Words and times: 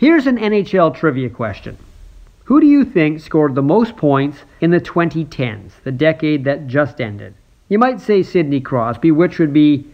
Here's 0.00 0.26
an 0.26 0.38
NHL 0.38 0.96
trivia 0.96 1.28
question. 1.28 1.76
Who 2.44 2.58
do 2.58 2.66
you 2.66 2.86
think 2.86 3.20
scored 3.20 3.54
the 3.54 3.60
most 3.60 3.98
points 3.98 4.38
in 4.62 4.70
the 4.70 4.80
2010s, 4.80 5.72
the 5.84 5.92
decade 5.92 6.44
that 6.44 6.66
just 6.66 7.02
ended? 7.02 7.34
You 7.68 7.78
might 7.78 8.00
say 8.00 8.22
Sidney 8.22 8.62
Crosby, 8.62 9.10
which 9.10 9.38
would 9.38 9.52
be 9.52 9.84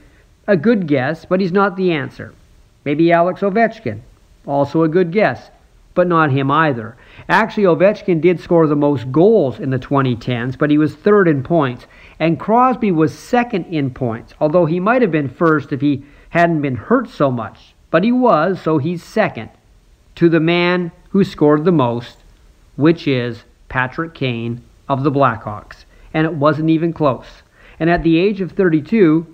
a 0.46 0.56
good 0.56 0.87
guess, 0.87 1.24
but 1.24 1.40
he's 1.40 1.50
not 1.50 1.74
the 1.74 1.90
answer. 1.90 2.32
Maybe 2.84 3.11
Alex 3.11 3.40
Ovechkin, 3.40 4.03
also 4.46 4.84
a 4.84 4.88
good 4.88 5.11
guess, 5.11 5.50
but 5.95 6.07
not 6.07 6.31
him 6.31 6.53
either. 6.53 6.95
Actually, 7.29 7.65
Ovechkin 7.65 8.21
did 8.21 8.38
score 8.38 8.69
the 8.69 8.77
most 8.77 9.11
goals 9.11 9.59
in 9.59 9.71
the 9.71 9.79
2010s, 9.81 10.57
but 10.57 10.71
he 10.71 10.79
was 10.79 10.95
third 10.95 11.27
in 11.27 11.43
points. 11.43 11.88
And 12.21 12.38
Crosby 12.38 12.93
was 12.93 13.13
second 13.13 13.65
in 13.75 13.91
points, 13.91 14.35
although 14.41 14.67
he 14.67 14.79
might 14.79 15.03
have 15.03 15.11
been 15.11 15.29
first 15.29 15.73
if 15.73 15.81
he 15.81 16.05
hadn't 16.29 16.62
been 16.62 16.77
hurt 16.77 17.09
so 17.09 17.29
much. 17.33 17.75
But 17.91 18.05
he 18.05 18.12
was, 18.12 18.62
so 18.62 18.79
he's 18.79 19.02
second 19.02 19.51
to 20.16 20.28
the 20.28 20.41
man 20.41 20.91
who 21.10 21.24
scored 21.24 21.64
the 21.64 21.73
most, 21.73 22.18
which 22.77 23.06
is 23.06 23.45
Patrick 23.68 24.14
Kane 24.14 24.62
of 24.88 25.02
the 25.02 25.10
Blackhawks. 25.10 25.84
And 26.12 26.27
it 26.27 26.34
wasn't 26.34 26.70
even 26.70 26.92
close. 26.92 27.27
And 27.78 27.91
at 27.91 28.02
the 28.02 28.18
age 28.18 28.41
of 28.41 28.52
32, 28.52 29.27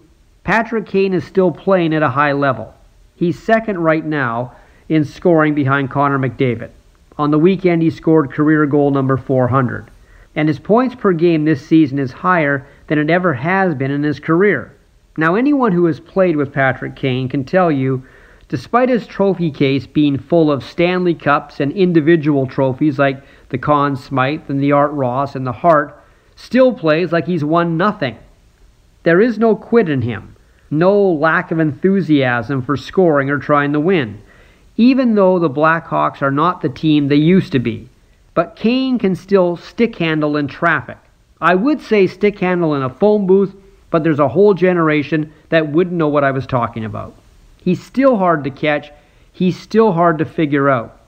Patrick 0.44 0.86
Kane 0.86 1.14
is 1.14 1.24
still 1.24 1.52
playing 1.52 1.94
at 1.94 2.02
a 2.02 2.10
high 2.10 2.32
level. 2.32 2.74
He's 3.14 3.40
second 3.40 3.78
right 3.78 4.04
now 4.04 4.56
in 4.88 5.04
scoring 5.04 5.54
behind 5.54 5.90
Connor 5.90 6.18
McDavid. 6.18 6.70
On 7.18 7.30
the 7.30 7.38
weekend, 7.38 7.82
he 7.82 7.90
scored 7.90 8.32
career 8.32 8.66
goal 8.66 8.90
number 8.90 9.16
400. 9.16 9.88
And 10.34 10.48
his 10.48 10.58
points 10.58 10.94
per 10.94 11.12
game 11.12 11.44
this 11.44 11.64
season 11.64 11.98
is 11.98 12.10
higher 12.10 12.66
than 12.88 12.98
it 12.98 13.10
ever 13.10 13.34
has 13.34 13.74
been 13.74 13.90
in 13.90 14.02
his 14.02 14.18
career. 14.18 14.72
Now, 15.16 15.34
anyone 15.34 15.72
who 15.72 15.84
has 15.84 16.00
played 16.00 16.36
with 16.36 16.52
Patrick 16.52 16.96
Kane 16.96 17.28
can 17.28 17.44
tell 17.44 17.70
you 17.70 18.02
Despite 18.52 18.90
his 18.90 19.06
trophy 19.06 19.50
case 19.50 19.86
being 19.86 20.18
full 20.18 20.52
of 20.52 20.62
Stanley 20.62 21.14
Cups 21.14 21.58
and 21.58 21.72
individual 21.72 22.46
trophies 22.46 22.98
like 22.98 23.22
the 23.48 23.56
Conn 23.56 23.96
Smythe 23.96 24.50
and 24.50 24.62
the 24.62 24.72
Art 24.72 24.92
Ross 24.92 25.34
and 25.34 25.46
the 25.46 25.52
Hart, 25.52 25.98
still 26.36 26.74
plays 26.74 27.12
like 27.12 27.26
he's 27.26 27.42
won 27.42 27.78
nothing. 27.78 28.18
There 29.04 29.22
is 29.22 29.38
no 29.38 29.56
quit 29.56 29.88
in 29.88 30.02
him, 30.02 30.36
no 30.70 31.00
lack 31.02 31.50
of 31.50 31.60
enthusiasm 31.60 32.60
for 32.60 32.76
scoring 32.76 33.30
or 33.30 33.38
trying 33.38 33.72
to 33.72 33.80
win, 33.80 34.20
even 34.76 35.14
though 35.14 35.38
the 35.38 35.48
Blackhawks 35.48 36.20
are 36.20 36.30
not 36.30 36.60
the 36.60 36.68
team 36.68 37.08
they 37.08 37.16
used 37.16 37.52
to 37.52 37.58
be. 37.58 37.88
But 38.34 38.54
Kane 38.54 38.98
can 38.98 39.14
still 39.14 39.56
stick 39.56 39.96
handle 39.96 40.36
in 40.36 40.46
traffic. 40.46 40.98
I 41.40 41.54
would 41.54 41.80
say 41.80 42.06
stick 42.06 42.38
handle 42.38 42.74
in 42.74 42.82
a 42.82 42.90
phone 42.90 43.26
booth, 43.26 43.54
but 43.88 44.04
there's 44.04 44.20
a 44.20 44.28
whole 44.28 44.52
generation 44.52 45.32
that 45.48 45.72
wouldn't 45.72 45.96
know 45.96 46.08
what 46.08 46.22
I 46.22 46.32
was 46.32 46.46
talking 46.46 46.84
about. 46.84 47.14
He's 47.62 47.82
still 47.82 48.16
hard 48.16 48.44
to 48.44 48.50
catch. 48.50 48.90
He's 49.32 49.58
still 49.58 49.92
hard 49.92 50.18
to 50.18 50.24
figure 50.24 50.68
out. 50.68 50.98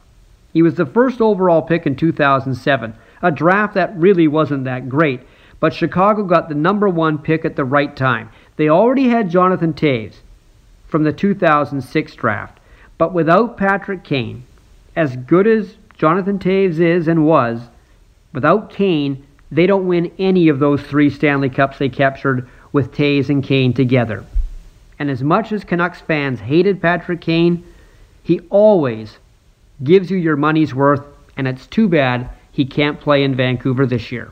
He 0.52 0.62
was 0.62 0.76
the 0.76 0.86
first 0.86 1.20
overall 1.20 1.62
pick 1.62 1.84
in 1.84 1.96
2007, 1.96 2.94
a 3.22 3.30
draft 3.32 3.74
that 3.74 3.96
really 3.96 4.28
wasn't 4.28 4.64
that 4.64 4.88
great, 4.88 5.20
but 5.58 5.74
Chicago 5.74 6.22
got 6.22 6.48
the 6.48 6.54
number 6.54 6.88
one 6.88 7.18
pick 7.18 7.44
at 7.44 7.56
the 7.56 7.64
right 7.64 7.94
time. 7.96 8.30
They 8.56 8.68
already 8.68 9.08
had 9.08 9.30
Jonathan 9.30 9.72
Toews 9.72 10.14
from 10.86 11.02
the 11.02 11.12
2006 11.12 12.14
draft, 12.14 12.60
but 12.98 13.12
without 13.12 13.56
Patrick 13.56 14.04
Kane, 14.04 14.44
as 14.94 15.16
good 15.16 15.48
as 15.48 15.74
Jonathan 15.98 16.38
Toews 16.38 16.78
is 16.78 17.08
and 17.08 17.26
was, 17.26 17.62
without 18.32 18.70
Kane, 18.70 19.26
they 19.50 19.66
don't 19.66 19.88
win 19.88 20.12
any 20.20 20.48
of 20.48 20.60
those 20.60 20.82
three 20.82 21.10
Stanley 21.10 21.50
Cups 21.50 21.78
they 21.78 21.88
captured 21.88 22.48
with 22.72 22.92
Toews 22.92 23.28
and 23.28 23.42
Kane 23.42 23.72
together. 23.72 24.24
And 24.98 25.10
as 25.10 25.22
much 25.22 25.52
as 25.52 25.64
Canucks 25.64 26.00
fans 26.00 26.40
hated 26.40 26.80
Patrick 26.80 27.20
Kane, 27.20 27.64
he 28.22 28.40
always 28.50 29.18
gives 29.82 30.10
you 30.10 30.16
your 30.16 30.36
money's 30.36 30.74
worth, 30.74 31.04
and 31.36 31.48
it's 31.48 31.66
too 31.66 31.88
bad 31.88 32.30
he 32.52 32.64
can't 32.64 33.00
play 33.00 33.24
in 33.24 33.34
Vancouver 33.34 33.86
this 33.86 34.12
year. 34.12 34.30